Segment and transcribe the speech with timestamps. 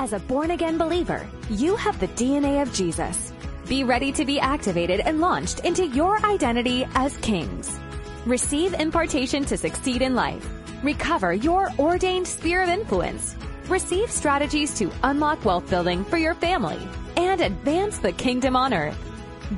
[0.00, 3.34] As a born again believer, you have the DNA of Jesus.
[3.68, 7.78] Be ready to be activated and launched into your identity as kings.
[8.24, 10.48] Receive impartation to succeed in life.
[10.82, 13.36] Recover your ordained sphere of influence.
[13.68, 16.80] Receive strategies to unlock wealth building for your family
[17.18, 18.98] and advance the kingdom on earth.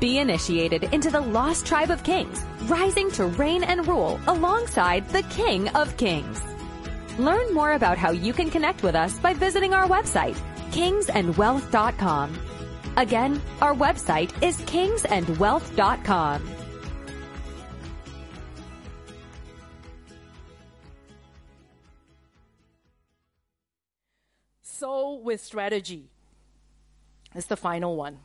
[0.01, 5.23] Be initiated into the lost tribe of kings, rising to reign and rule alongside the
[5.23, 6.43] King of Kings.
[7.19, 10.37] Learn more about how you can connect with us by visiting our website,
[10.71, 12.39] kingsandwealth.com.
[12.97, 16.49] Again, our website is kingsandwealth.com.
[24.63, 26.09] Sow, with strategy,
[27.35, 28.19] is the final one.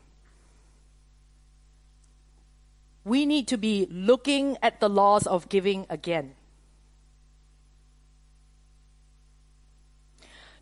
[3.04, 6.36] We need to be looking at the laws of giving again.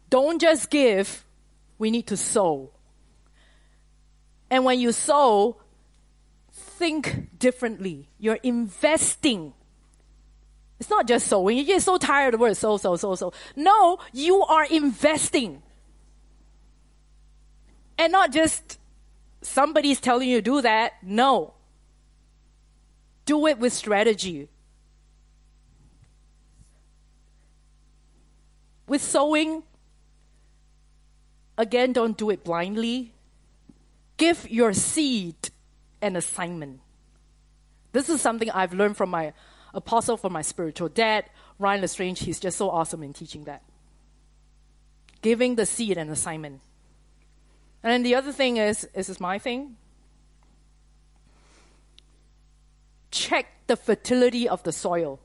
[0.10, 1.26] Don't just give,
[1.78, 2.72] we need to sow.
[4.50, 5.58] And when you sow,
[6.52, 8.10] think differently.
[8.20, 9.54] You're investing.
[10.80, 11.58] It's not just sowing.
[11.58, 13.34] You get so tired of the word sow, sow, sow, sow.
[13.56, 15.64] No, you are investing.
[17.98, 18.78] And not just
[19.42, 20.94] somebody's telling you to do that.
[21.02, 21.54] No.
[23.26, 24.50] Do it with strategy.
[28.88, 29.64] With sowing,
[31.58, 33.14] again, don't do it blindly.
[34.18, 35.50] Give your seed
[36.02, 36.82] an assignment.
[37.92, 39.34] This is something I've learned from my
[39.74, 41.26] apostle, from my spiritual dad,
[41.60, 42.20] Ryan Lestrange.
[42.20, 43.64] He's just so awesome in teaching that.
[45.22, 46.62] Giving the seed an assignment.
[47.84, 49.78] And then the other thing is, this is my thing.
[53.12, 55.20] Check the fertility of the soil.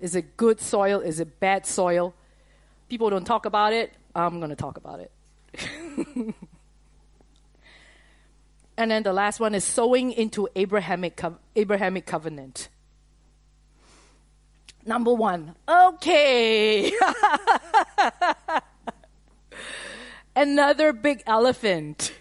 [0.00, 1.00] Is it good soil?
[1.00, 2.14] Is it bad soil?
[2.88, 3.92] People don't talk about it.
[4.14, 5.10] I'm going to talk about it.
[8.76, 11.20] and then the last one is sowing into Abrahamic,
[11.56, 12.68] Abrahamic covenant.
[14.86, 16.92] Number one, okay.
[20.36, 22.12] another big elephant.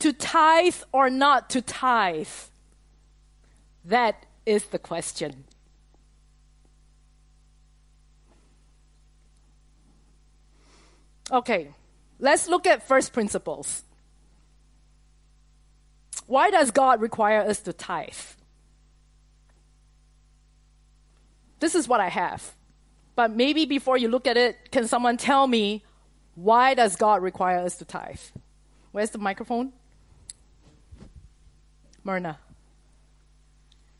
[0.00, 2.28] To tithe or not to tithe?
[3.84, 5.44] That is the question.
[11.30, 11.68] Okay,
[12.18, 13.82] let's look at first principles.
[16.26, 18.14] Why does God require us to tithe?
[21.60, 22.52] This is what I have.
[23.14, 25.84] But maybe before you look at it, can someone tell me
[26.34, 28.20] why does God require us to tithe?
[28.92, 29.72] Where's the microphone?
[32.04, 32.38] Myrna.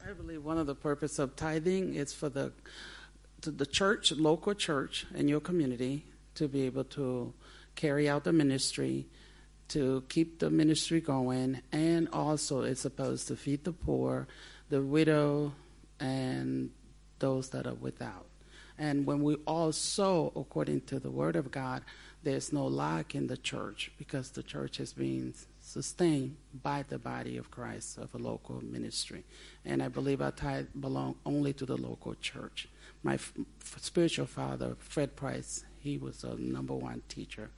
[0.07, 2.53] I believe one of the purpose of tithing is for the
[3.43, 6.05] the church, local church in your community
[6.37, 7.33] to be able to
[7.75, 9.07] carry out the ministry,
[9.69, 14.27] to keep the ministry going, and also it's supposed to feed the poor,
[14.69, 15.53] the widow,
[16.01, 16.71] and
[17.19, 18.27] those that are without.
[18.79, 21.83] And when we all sow according to the word of God,
[22.23, 27.37] there's no lack in the church because the church is being sustained by the body
[27.37, 29.25] of Christ of a local ministry.
[29.65, 32.69] And I believe our tithe belong only to the local church.
[33.03, 33.33] My f-
[33.81, 37.51] spiritual father, Fred Price, he was a number one teacher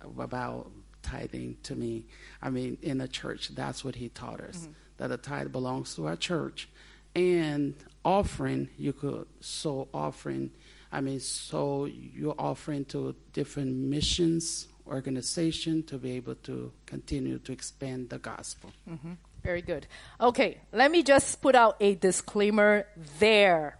[0.00, 0.70] about
[1.02, 2.06] tithing to me.
[2.42, 4.72] I mean, in the church, that's what he taught us mm-hmm.
[4.98, 6.68] that the tithe belongs to our church.
[7.14, 7.74] And
[8.04, 10.50] offering, you could sow offering.
[10.92, 17.52] I mean, so you're offering to different missions organization to be able to continue to
[17.52, 18.70] expand the gospel.
[18.88, 19.12] Mm-hmm.
[19.42, 19.86] Very good.
[20.20, 22.86] Okay, let me just put out a disclaimer
[23.18, 23.79] there.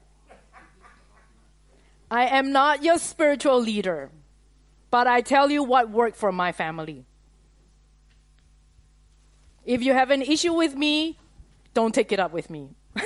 [2.11, 4.11] I am not your spiritual leader,
[4.91, 7.05] but I tell you what worked for my family.
[9.65, 11.19] If you have an issue with me,
[11.75, 12.71] don't take it up with me.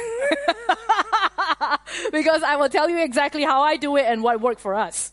[2.12, 5.12] because I will tell you exactly how I do it and what worked for us.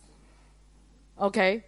[1.20, 1.66] Okay?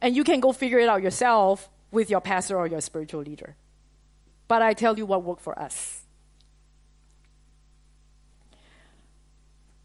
[0.00, 3.54] And you can go figure it out yourself with your pastor or your spiritual leader.
[4.48, 5.99] But I tell you what worked for us.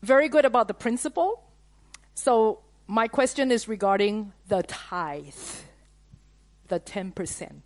[0.06, 1.44] Very good about the principle.
[2.14, 5.34] So, my question is regarding the tithe,
[6.68, 7.62] the 10%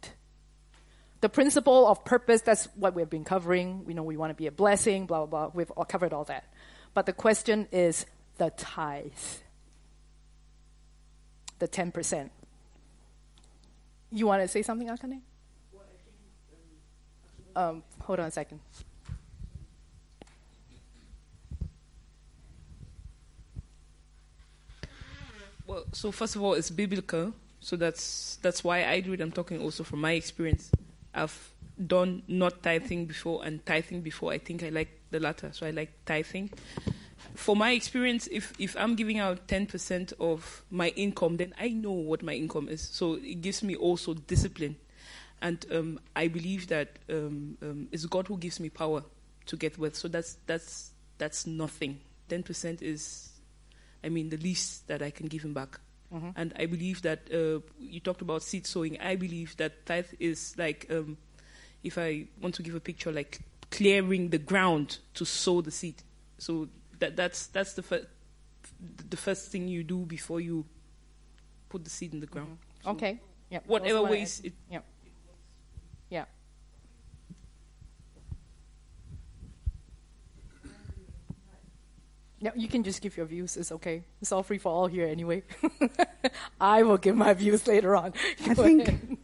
[1.22, 3.84] the principle of purpose, that's what we've been covering.
[3.86, 5.52] We know we want to be a blessing, blah, blah, blah.
[5.54, 6.46] We've all covered all that.
[6.94, 8.06] But the question is
[8.38, 9.12] the tithe,
[11.60, 12.30] the 10%.
[14.12, 15.22] You want to say something, Akane?
[17.56, 18.62] Um, hold on a second.
[25.69, 27.31] Well, so first of all, it's biblical.
[27.60, 29.21] So that's that's why I do it.
[29.21, 30.71] I'm talking also from my experience.
[31.13, 31.51] I've
[31.86, 34.31] done not tithing before and tithing before.
[34.31, 36.50] I think I like the latter, so I like tithing.
[37.36, 41.92] For my experience, if if I'm giving out 10% of my income, then I know
[41.92, 42.81] what my income is.
[42.81, 44.75] So it gives me also discipline,
[45.39, 49.04] and um, I believe that um, um, it's God who gives me power
[49.45, 49.98] to get wealth.
[49.98, 52.00] So that's that's that's nothing.
[52.30, 53.39] 10% is,
[54.04, 55.80] I mean, the least that I can give Him back.
[56.13, 56.30] Mm-hmm.
[56.36, 59.00] And I believe that uh, you talked about seed sowing.
[59.00, 61.18] I believe that tithe is like, um,
[61.84, 63.40] if I want to give a picture, like
[63.72, 66.01] clearing the ground to sow the seed.
[66.38, 66.69] So
[67.00, 68.07] that that's that's the fir-
[69.10, 70.66] the first thing you do before you
[71.69, 72.57] put the seed in the ground.
[72.84, 73.19] So Okay.
[73.50, 73.60] Yeah.
[73.66, 74.80] Whatever ways it Yeah.
[76.10, 76.25] Yeah.
[82.42, 83.58] Yeah, you can just give your views.
[83.58, 84.04] It's okay.
[84.22, 85.44] It's all free for all here anyway.
[86.62, 88.14] I will give my views later on.
[88.48, 89.18] I think, ahead.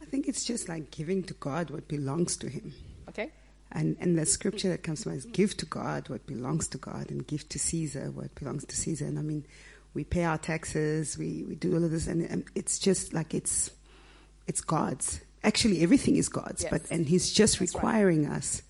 [0.00, 2.72] I think it's just like giving to God what belongs to Him.
[3.08, 3.30] Okay.
[3.72, 6.78] And, and the scripture that comes to mind is give to God what belongs to
[6.78, 9.06] God and give to Caesar what belongs to Caesar.
[9.06, 9.44] And I mean,
[9.94, 13.34] we pay our taxes, we, we do all of this, and, and it's just like
[13.34, 13.70] it's,
[14.46, 15.20] it's God's.
[15.42, 16.70] Actually, everything is God's, Yes.
[16.70, 17.82] but, and He's just That's right.
[17.82, 18.62] requiring us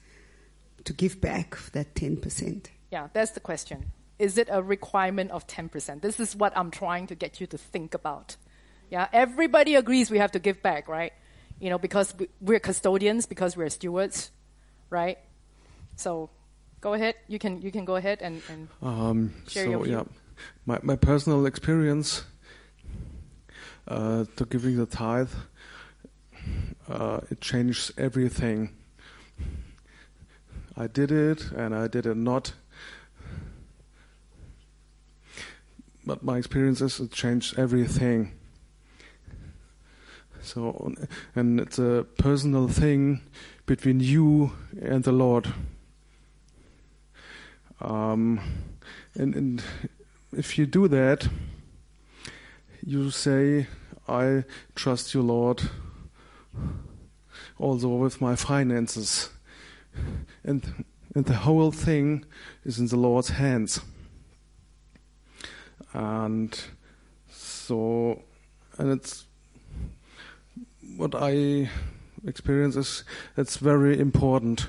[0.84, 2.66] to give back that 10%.
[2.92, 3.90] Yeah, that's the question.
[4.18, 6.02] Is it a requirement of 10%?
[6.02, 8.36] This is what I'm trying to get you to think about.
[8.90, 11.12] Yeah, everybody agrees we have to give back, right?
[11.58, 14.30] You know, because we- we're custodians, because we're stewards,
[14.90, 15.16] right?
[15.96, 16.28] So,
[16.82, 17.14] go ahead.
[17.28, 19.92] You can you can go ahead and, and Um, Share so your view.
[19.94, 20.04] yeah,
[20.66, 22.24] my my personal experience
[23.88, 25.32] uh, to giving the tithe,
[26.88, 28.70] uh, it changed everything.
[30.76, 32.52] I did it and I did it not.
[36.04, 38.32] But my experience is it changed everything.
[40.42, 40.92] So,
[41.36, 43.20] and it's a personal thing
[43.66, 45.52] between you and the Lord.
[47.80, 48.40] Um,
[49.14, 49.62] and, and
[50.36, 51.28] if you do that,
[52.84, 53.68] you say,
[54.08, 54.44] I
[54.74, 55.62] trust you, Lord,
[57.58, 59.30] also with my finances.
[60.42, 60.84] And,
[61.14, 62.24] and the whole thing
[62.64, 63.80] is in the Lord's hands.
[65.92, 66.58] And
[67.30, 68.22] so,
[68.78, 69.26] and it's
[70.96, 71.70] what I
[72.26, 73.04] experience is
[73.36, 74.66] it's very important.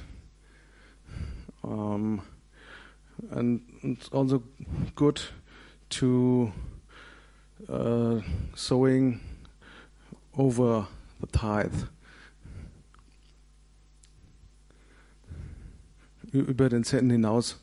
[1.63, 2.21] Um,
[3.31, 4.43] and it's also
[4.95, 5.21] good
[5.91, 6.51] to
[7.69, 8.19] uh,
[8.55, 9.21] sowing
[10.37, 10.87] over
[11.21, 11.87] the tithe.
[16.33, 17.62] Über den Zehnten hinaus.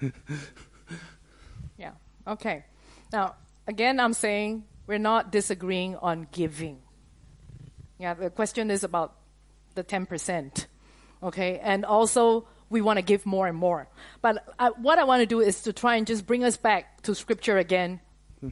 [1.78, 1.92] yeah.
[2.26, 2.64] Okay.
[3.12, 3.34] Now,
[3.66, 6.78] again, I'm saying we're not disagreeing on giving.
[7.98, 9.16] Yeah, the question is about
[9.74, 10.66] the 10%.
[11.22, 13.88] Okay, and also we want to give more and more.
[14.20, 17.02] But I, what I want to do is to try and just bring us back
[17.02, 18.00] to scripture again.
[18.40, 18.48] Hmm.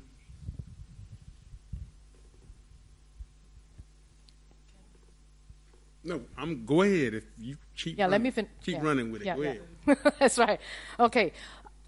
[6.03, 7.99] No, I'm go ahead if you keep.
[7.99, 8.23] Yeah, let running.
[8.23, 8.83] me fin- Keep yeah.
[8.83, 9.27] running with it.
[9.27, 9.49] Yeah, go yeah.
[9.51, 9.63] ahead.
[10.19, 10.61] That's right.
[10.99, 11.33] Okay.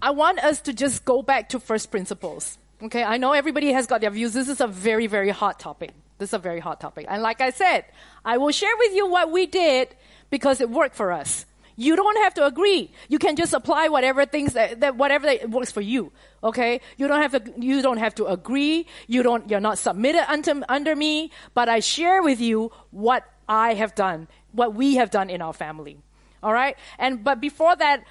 [0.00, 2.58] I want us to just go back to first principles.
[2.82, 4.34] Okay, I know everybody has got their views.
[4.34, 5.92] This is a very, very hot topic.
[6.18, 7.06] This is a very hot topic.
[7.08, 7.86] And like I said,
[8.24, 9.96] I will share with you what we did
[10.28, 11.46] because it worked for us.
[11.76, 12.90] You don't have to agree.
[13.08, 16.10] You can just apply whatever things that, that whatever that works for you.
[16.42, 16.80] Okay?
[16.96, 18.86] You don't have to, you don't have to agree.
[19.06, 23.74] You don't, you're not submitted under, under me, but I share with you what I
[23.74, 25.98] have done, what we have done in our family.
[26.46, 26.76] All right?
[26.96, 28.04] And, but before that,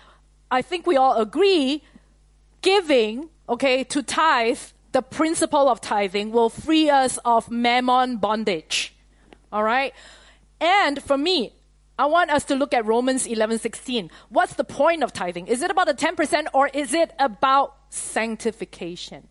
[0.51, 1.84] I think we all agree
[2.62, 4.60] giving, okay, to tithe,
[4.92, 8.94] the principle of tithing will free us of mammon bondage.
[9.54, 9.94] All right?
[10.60, 11.54] And for me,
[11.98, 14.12] I want us to look at Romans 11:16.
[14.27, 15.48] What's the point of tithing?
[15.48, 19.30] Is it about the 10% or is it about sanctification?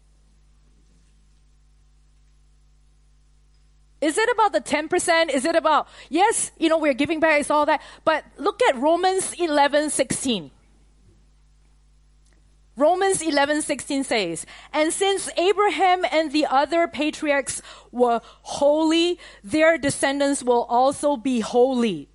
[4.00, 5.30] Is it about the 10%?
[5.30, 7.80] Is it about, yes, you know, we're giving back, it's all that.
[8.04, 10.50] But look at Romans 11:16.
[12.76, 20.64] Romans 11:16 says, "And since Abraham and the other patriarchs were holy, their descendants will
[20.64, 22.08] also be holy.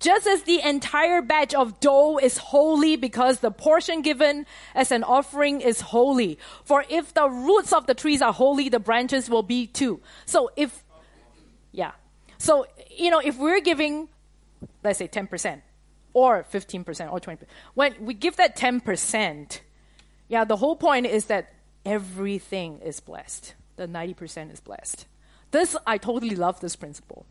[0.00, 5.04] Just as the entire batch of dough is holy because the portion given as an
[5.04, 6.38] offering is holy.
[6.64, 10.50] For if the roots of the trees are holy, the branches will be too." So
[10.56, 10.84] if.
[12.38, 14.08] So, you know, if we're giving
[14.82, 15.62] let's say 10%
[16.14, 17.38] or 15% or 20%,
[17.74, 19.60] when we give that 10%,
[20.28, 21.54] Yeah, the whole point is that
[21.86, 23.54] everything is blessed.
[23.76, 25.06] The 90% is blessed.
[25.52, 27.24] This, I totally love this principle.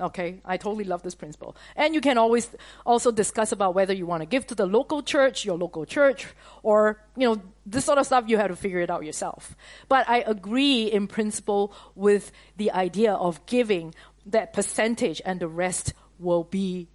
[0.00, 1.54] Okay, I totally love this principle.
[1.76, 2.50] And you can always
[2.84, 6.26] also discuss about whether you want to give to the local church, your local church,
[6.62, 9.54] or, you know, this sort of stuff you have to figure it out yourself.
[9.88, 13.94] But I agree in principle with the idea of giving
[14.26, 16.88] that percentage and the rest will be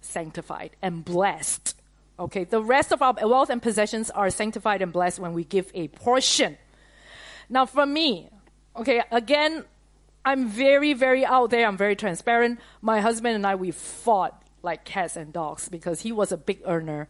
[0.00, 1.76] sanctified and blessed.
[2.18, 5.70] Okay, the rest of our wealth and possessions are sanctified and blessed when we give
[5.74, 6.58] a portion.
[7.48, 8.28] Now, for me,
[8.76, 9.64] okay, again,
[10.24, 11.66] I'm very, very out there.
[11.66, 12.60] I'm very transparent.
[12.82, 16.60] My husband and I, we fought like cats and dogs because he was a big
[16.66, 17.08] earner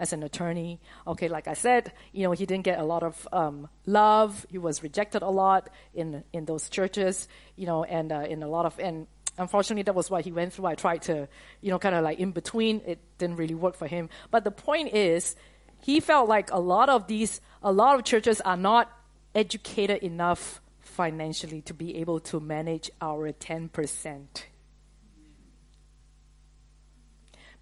[0.00, 0.80] as an attorney.
[1.06, 4.46] Okay, like I said, you know, he didn't get a lot of um, love.
[4.50, 8.48] He was rejected a lot in in those churches, you know, and uh, in a
[8.48, 9.06] lot of and
[9.38, 10.66] unfortunately that was what he went through.
[10.66, 11.28] I tried to,
[11.60, 12.80] you know, kind of like in between.
[12.86, 14.08] It didn't really work for him.
[14.30, 15.36] But the point is,
[15.82, 18.90] he felt like a lot of these, a lot of churches are not
[19.34, 24.26] educated enough financially to be able to manage our 10%.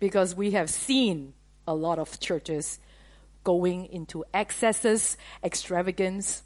[0.00, 1.35] Because we have seen
[1.69, 2.81] a lot of churches
[3.45, 6.43] going into excesses, extravagance,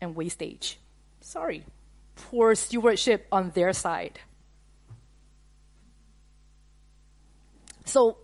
[0.00, 0.78] and wastage.
[1.20, 1.64] Sorry.
[2.16, 4.18] Poor stewardship on their side.
[7.84, 8.18] So,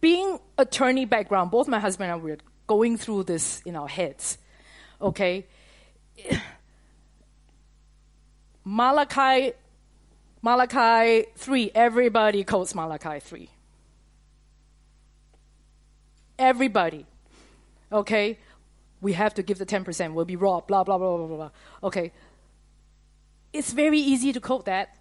[0.00, 4.38] being attorney background, both my husband and I were going through this in our heads.
[5.00, 5.46] Okay,
[8.64, 9.52] Malachi,
[10.40, 13.48] Malachi 3, everybody quotes Malachi 3.
[16.38, 17.06] Everybody.
[17.90, 18.38] Okay?
[19.00, 21.50] We have to give the 10%, we'll be robbed, blah, blah, blah, blah, blah, blah.
[21.82, 22.12] Okay.
[23.52, 24.96] It's very easy to quote that.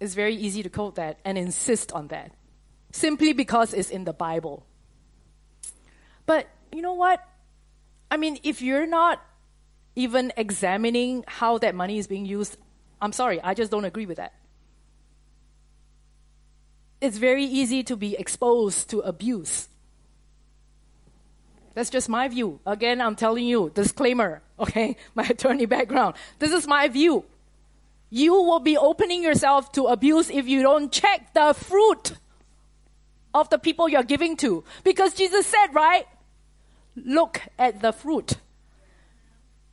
[0.00, 2.32] It's very easy to quote that and insist on that.
[2.92, 4.66] Simply because it's in the Bible.
[6.26, 7.20] But you know what?
[8.10, 9.22] I mean, if you're not
[9.96, 12.56] even examining how that money is being used,
[13.00, 14.34] I'm sorry, I just don't agree with that.
[17.00, 19.68] It's very easy to be exposed to abuse.
[21.74, 22.60] That's just my view.
[22.64, 24.96] Again, I'm telling you, disclaimer, okay?
[25.14, 26.14] My attorney background.
[26.38, 27.24] This is my view.
[28.10, 32.12] You will be opening yourself to abuse if you don't check the fruit
[33.34, 34.62] of the people you're giving to.
[34.84, 36.06] Because Jesus said, right?
[36.94, 38.34] Look at the fruit.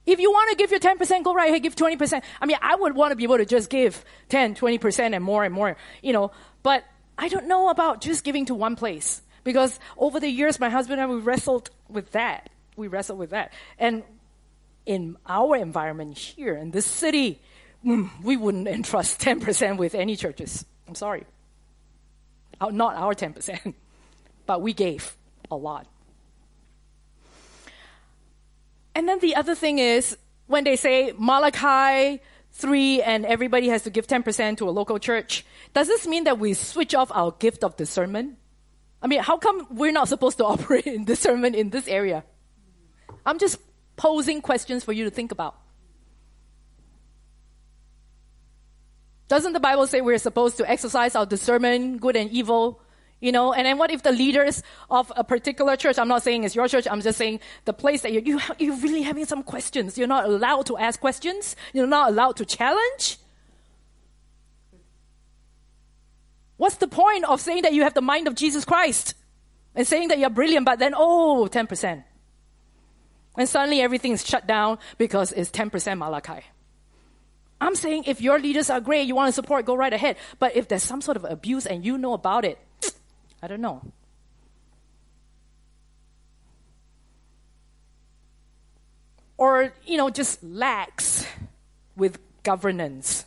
[0.08, 2.24] If you want to give your 10%, go right ahead, give 20%.
[2.41, 5.43] I mean, I would want to be able to just give 10, 20% and more
[5.43, 6.31] and more, you know,
[6.63, 6.84] but
[7.20, 11.01] I don't know about just giving to one place because over the years, my husband
[11.01, 12.50] and I, we wrestled with that.
[12.75, 13.51] We wrestled with that.
[13.77, 14.03] And
[14.86, 17.41] in our environment here in this city,
[17.86, 20.65] mm, we wouldn't entrust 10% with any churches.
[20.88, 21.25] I'm sorry.
[22.62, 23.74] Not our 10%,
[24.45, 25.15] but we gave
[25.50, 25.88] a lot.
[28.93, 30.17] And then the other thing is
[30.48, 32.21] when they say Malachi
[32.53, 36.38] 3 and everybody has to give 10% to a local church, does this mean that
[36.38, 38.38] we switch off our gift of discernment?
[39.01, 42.24] I mean, how come we're not supposed to operate in discernment in this area?
[43.25, 43.60] I'm just
[43.96, 45.55] posing questions for you to think about.
[49.27, 52.81] Doesn't the Bible say we're supposed to exercise our discernment, good and evil,
[53.22, 56.43] you know, and then what if the leaders of a particular church, I'm not saying
[56.43, 59.43] it's your church, I'm just saying the place that you, you, you're really having some
[59.43, 59.98] questions.
[59.98, 61.55] You're not allowed to ask questions.
[61.72, 63.20] You're not allowed to challenge.
[66.62, 69.15] What's the point of saying that you have the mind of Jesus Christ
[69.74, 72.03] and saying that you're brilliant, but then, oh, 10%.
[73.36, 76.46] And suddenly everything is shut down because it's 10% Malachi.
[77.60, 80.18] I'm saying if your leaders are great, you want to support, go right ahead.
[80.38, 82.60] But if there's some sort of abuse and you know about it,
[83.41, 83.82] I don't know.
[89.36, 91.25] Or, you know, just lax
[91.96, 93.25] with governance.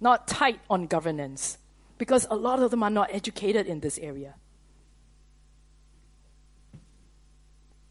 [0.00, 1.58] Not tight on governance.
[1.98, 4.34] Because a lot of them are not educated in this area.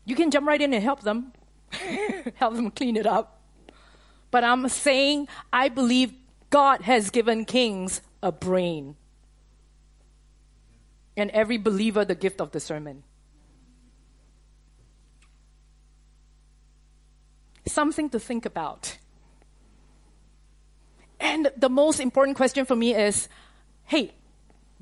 [0.06, 1.32] You can jump right in and help them,
[2.36, 3.42] help them clean it up.
[4.32, 6.14] But I'm saying I believe
[6.50, 8.96] God has given kings a brain
[11.16, 13.04] and every believer the gift of discernment.
[17.66, 18.98] Something to think about.
[21.24, 23.30] And the most important question for me is
[23.86, 24.12] hey,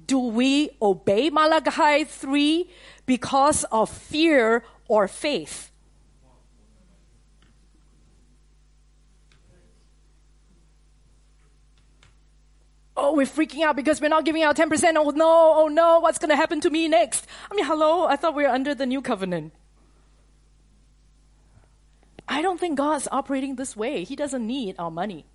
[0.08, 2.68] do we obey Malachi 3
[3.06, 5.72] because of fear or faith?
[12.98, 14.96] Oh, we're freaking out because we're not giving out 10%.
[14.98, 17.28] Oh no, oh no, what's going to happen to me next?
[17.52, 19.54] I mean, hello, I thought we were under the new covenant.
[22.28, 24.04] I don't think God's operating this way.
[24.04, 25.26] He doesn't need our money.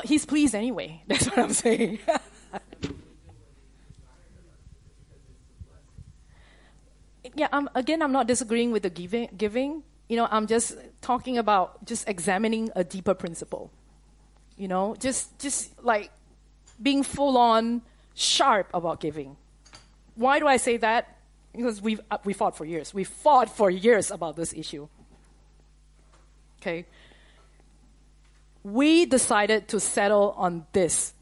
[0.00, 1.02] Well, he's pleased anyway.
[1.08, 1.98] That's what I'm saying.
[7.34, 9.82] yeah, I'm, again, I'm not disagreeing with the giving, giving.
[10.08, 13.70] You know, I'm just talking about just examining a deeper principle.
[14.56, 16.10] You know, just just like
[16.80, 17.82] being full on
[18.14, 19.36] sharp about giving.
[20.14, 21.18] Why do I say that?
[21.54, 22.94] Because we've uh, we fought for years.
[22.94, 24.88] We fought for years about this issue.
[26.60, 26.86] Okay.
[28.62, 31.14] We decided to settle on this.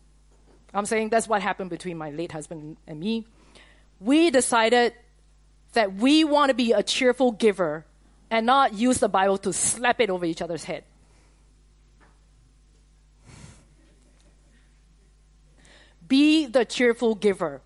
[0.75, 3.27] I'm saying that's what happened between my late husband and me.
[4.01, 4.95] We decided
[5.73, 7.85] that we want to be a cheerful giver
[8.31, 10.85] and not use the Bible to slap it over each other's head.
[16.07, 17.61] Be the cheerful giver.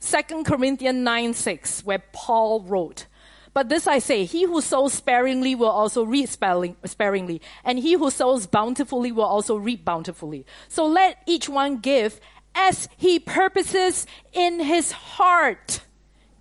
[0.00, 3.06] 2 Corinthians 9 6, where Paul wrote,
[3.52, 8.10] But this I say, he who sows sparingly will also reap sparingly, and he who
[8.10, 10.46] sows bountifully will also reap bountifully.
[10.68, 12.20] So let each one give
[12.54, 15.80] as he purposes in his heart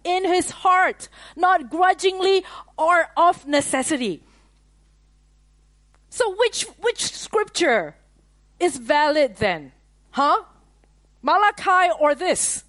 [0.03, 2.43] in his heart, not grudgingly
[2.77, 4.23] or of necessity.
[6.09, 7.95] So which which scripture
[8.59, 9.71] is valid then?
[10.11, 10.43] Huh?
[11.21, 12.63] Malachi or this?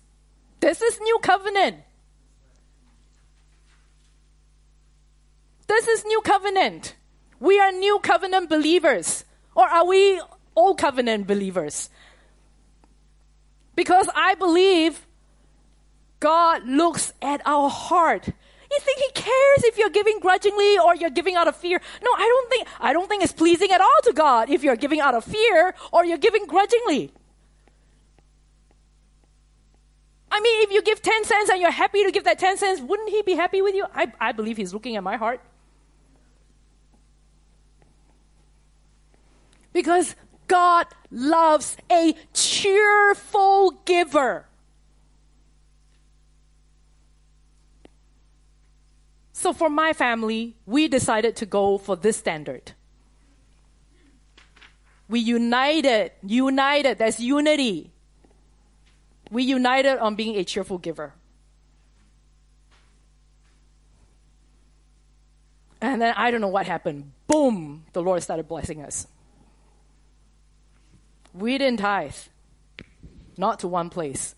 [0.60, 1.76] This is new covenant.
[5.70, 6.96] This is new covenant.
[7.38, 9.24] We are new covenant believers.
[9.54, 10.20] Or are we
[10.56, 11.90] old covenant believers?
[13.76, 15.06] Because I believe
[16.18, 18.26] God looks at our heart.
[18.26, 21.80] You think he cares if you're giving grudgingly or you're giving out of fear?
[22.02, 24.74] No, I don't think I don't think it's pleasing at all to God if you're
[24.74, 27.12] giving out of fear or you're giving grudgingly.
[30.32, 32.80] I mean, if you give 10 cents and you're happy to give that 10 cents,
[32.80, 33.86] wouldn't he be happy with you?
[33.94, 35.40] I, I believe he's looking at my heart.
[39.72, 40.14] Because
[40.48, 44.46] God loves a cheerful giver.
[49.32, 52.72] So for my family, we decided to go for this standard.
[55.08, 57.90] We united, united, there's unity.
[59.30, 61.14] We united on being a cheerful giver.
[65.80, 67.12] And then I don't know what happened.
[67.26, 69.06] Boom, the Lord started blessing us.
[71.32, 72.14] We didn't tithe,
[73.36, 74.34] not to one place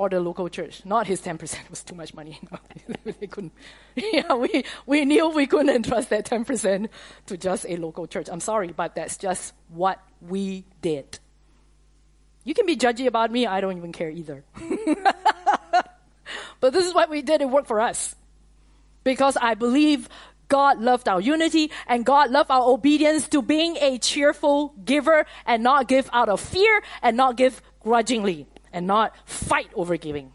[0.00, 0.82] or the local church.
[0.86, 2.40] Not his 10% was too much money.
[3.04, 3.52] They couldn't.
[3.94, 6.88] Yeah, we, we knew we couldn't entrust that 10%
[7.26, 8.28] to just a local church.
[8.32, 11.18] I'm sorry, but that's just what we did.
[12.44, 14.42] You can be judgy about me, I don't even care either.
[16.60, 18.14] but this is what we did, it worked for us.
[19.04, 20.08] Because I believe
[20.50, 25.62] God loved our unity and God loved our obedience to being a cheerful giver and
[25.62, 30.32] not give out of fear and not give grudgingly and not fight over giving.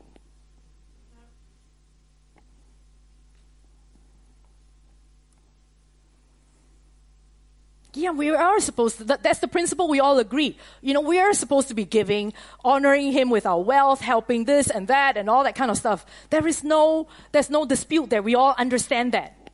[7.96, 9.06] Yeah, we are supposed to.
[9.06, 10.58] That, that's the principle we all agree.
[10.82, 14.70] You know, we are supposed to be giving, honoring Him with our wealth, helping this
[14.70, 16.06] and that, and all that kind of stuff.
[16.30, 18.22] There is no, there's no dispute there.
[18.22, 19.45] We all understand that.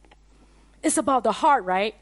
[0.84, 1.96] It's about the heart, right?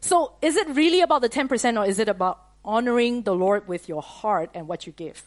[0.00, 3.68] So, is it really about the ten percent, or is it about honoring the Lord
[3.68, 5.22] with your heart and what you give?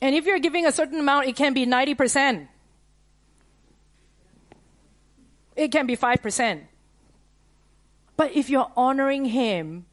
[0.00, 2.46] And if you're giving a certain amount, it can be 90%.
[5.56, 6.62] It can be 5%.
[8.16, 9.86] But if you're honoring him,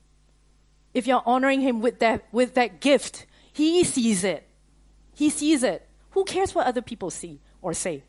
[0.93, 4.48] if you're honoring him with that, with that gift, he sees it.
[5.15, 5.88] He sees it.
[6.12, 8.04] Who cares what other people see or say?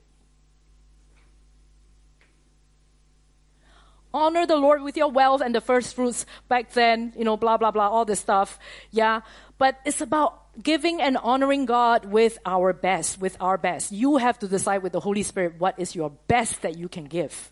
[4.13, 7.57] Honor the Lord with your wealth and the first fruits back then, you know, blah,
[7.57, 8.59] blah, blah, all this stuff.
[8.91, 9.23] Yeah.
[9.57, 13.93] But it's about giving and honoring God with our best, with our best.
[13.93, 17.05] You have to decide with the Holy Spirit what is your best that you can
[17.05, 17.51] give.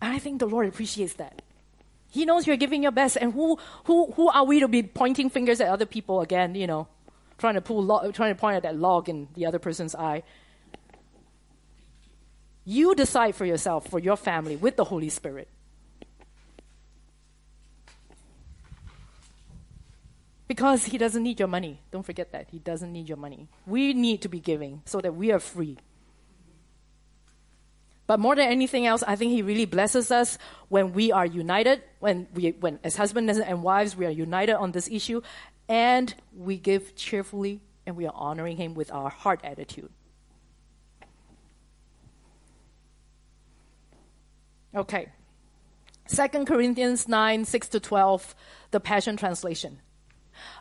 [0.00, 1.42] And I think the Lord appreciates that.
[2.08, 5.30] He knows you're giving your best, and who who who are we to be pointing
[5.30, 6.56] fingers at other people again?
[6.56, 6.88] You know,
[7.38, 10.24] trying to pull lo- trying to point at that log in the other person's eye.
[12.64, 15.48] You decide for yourself, for your family, with the Holy Spirit.
[20.46, 21.80] Because he doesn't need your money.
[21.90, 22.48] Don't forget that.
[22.50, 23.48] He doesn't need your money.
[23.66, 25.78] We need to be giving so that we are free.
[28.08, 31.84] But more than anything else, I think he really blesses us when we are united,
[32.00, 35.22] when we, when as husbands and wives, we are united on this issue,
[35.68, 39.90] and we give cheerfully and we are honoring him with our heart attitude.
[44.74, 45.08] Okay.
[46.08, 48.34] 2 Corinthians 9, 6 to 12,
[48.70, 49.80] the Passion Translation.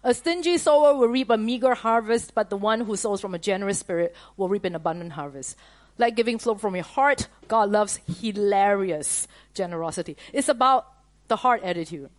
[0.03, 3.39] A stingy sower will reap a meager harvest, but the one who sows from a
[3.39, 5.55] generous spirit will reap an abundant harvest.
[5.97, 7.27] Let giving flow from your heart.
[7.47, 10.17] God loves hilarious generosity.
[10.33, 10.87] It's about
[11.27, 12.09] the heart attitude.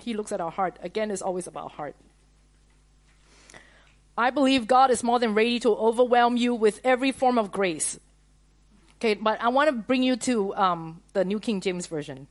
[0.00, 0.78] He looks at our heart.
[0.82, 1.96] Again, it's always about heart.
[4.16, 7.98] I believe God is more than ready to overwhelm you with every form of grace.
[8.98, 12.26] Okay, but I want to bring you to um, the New King James Version.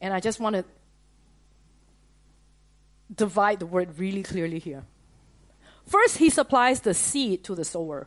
[0.00, 0.64] And I just want to
[3.14, 4.84] divide the word really clearly here.
[5.86, 8.06] First, he supplies the seed to the sower.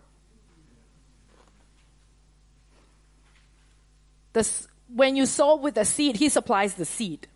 [4.94, 7.28] When you sow with the seed, he supplies the seed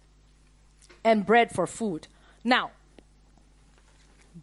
[1.04, 2.08] and bread for food.
[2.43, 2.71] Now,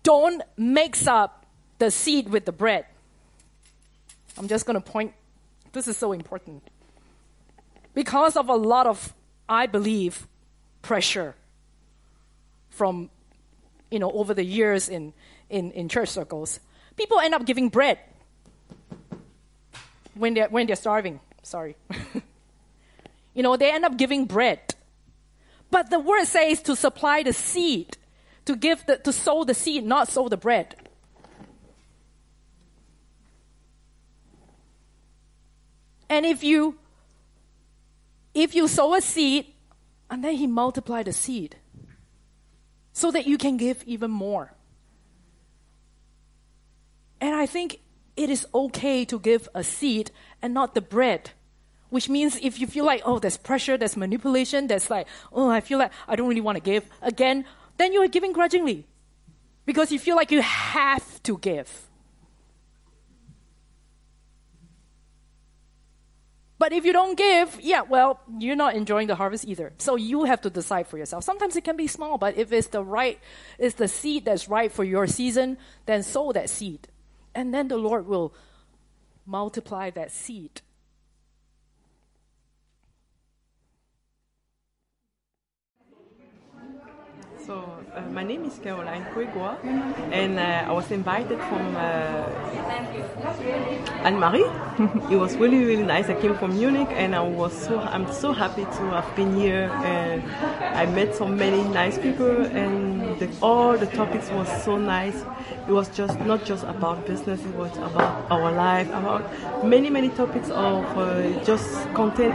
[0.03, 1.47] don't mix up
[1.79, 2.87] the seed with the bread.
[4.37, 5.13] I'm just going to point,
[5.73, 6.63] this is so important.
[7.95, 9.13] Because of a lot of,
[9.49, 10.27] I believe,
[10.83, 11.35] pressure
[12.71, 13.11] from,
[13.91, 15.13] you know, over the years in,
[15.51, 16.61] in, in church circles,
[16.97, 17.99] people end up giving bread
[20.15, 21.21] when they're, when they're starving.
[21.43, 21.77] Sorry.
[23.35, 24.61] you know, they end up giving bread.
[25.71, 27.97] But the word says to supply the seed,
[28.45, 30.75] to give the, to sow the seed, not sow the bread.
[36.09, 36.79] And if you,
[38.35, 39.47] if you sow a seed,
[40.11, 41.57] and then he multiplied the seed,
[42.93, 44.55] so that you can give even more.
[47.21, 47.81] And I think
[48.17, 51.31] it is okay to give a seed and not the bread.
[51.91, 55.61] Which means if you feel like, oh, there's pressure, there's manipulation, there's like, oh, I
[55.61, 57.47] feel like I don't really want to give, again,
[57.79, 58.87] then you are giving grudgingly.
[59.65, 61.88] Because you feel like you have to give.
[66.59, 69.73] But if you don't give, yeah, well, you're not enjoying the harvest either.
[69.79, 71.23] So you have to decide for yourself.
[71.23, 73.21] Sometimes it can be small, but if it's the right,
[73.59, 76.89] it's the seed that's right for your season, then sow that seed.
[77.33, 78.35] And then the Lord will
[79.25, 80.63] multiply that seed.
[87.47, 89.57] So, uh, my name is Caroline Kuegua,
[90.13, 92.29] and uh, I was invited from uh,
[94.05, 94.49] Anne Marie.
[95.13, 96.09] it was really, really nice.
[96.09, 99.71] I came from Munich, and I was so I'm so happy to have been here.
[99.85, 100.23] And
[100.83, 105.25] I met so many nice people, and the, all the topics was so nice.
[105.67, 109.25] It was just not just about business; it was about our life, about
[109.65, 112.35] many, many topics of uh, just content,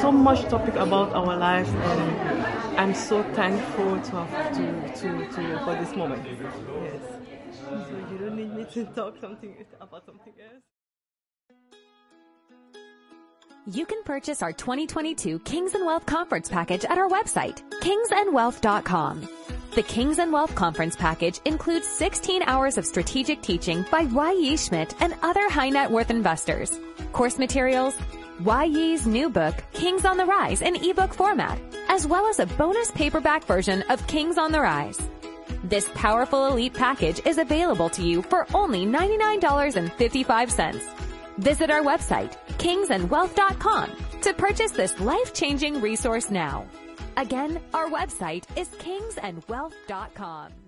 [0.00, 2.47] so much topic about our life and.
[2.78, 6.24] I'm so thankful to have to, to, to for this moment.
[6.24, 7.02] Yes.
[7.58, 10.62] So you don't need me to talk something about something else.
[13.66, 19.28] You can purchase our 2022 Kings and Wealth Conference package at our website, kingsandwealth.com.
[19.74, 24.94] The Kings and Wealth Conference package includes 16 hours of strategic teaching by Wai-Yee Schmidt
[25.02, 26.78] and other high net worth investors,
[27.12, 27.96] course materials,
[28.40, 32.92] Yi new book, Kings on the Rise in ebook format, as well as a bonus
[32.92, 35.00] paperback version of Kings on the Rise.
[35.64, 40.82] This powerful elite package is available to you for only $99.55.
[41.38, 43.90] Visit our website, kingsandwealth.com,
[44.22, 46.66] to purchase this life-changing resource now.
[47.16, 50.67] Again, our website is kingsandwealth.com.